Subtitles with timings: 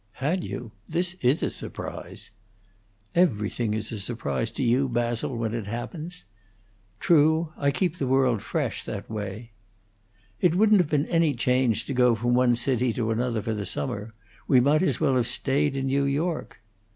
[0.13, 0.71] "Had you?
[0.87, 2.31] This is a surprise."
[3.13, 6.25] "Everything is a surprise to you, Basil, when it happens."
[6.99, 9.51] "True; I keep the world fresh, that way."
[10.39, 13.67] "It wouldn't have been any change to go from one city to another for the
[13.67, 14.11] summer.
[14.47, 16.61] We might as well have stayed in New York."